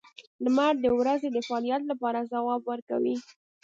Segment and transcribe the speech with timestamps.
[0.43, 3.15] •لمر د ورځې د فعالیت لپاره ځواب ورکوي.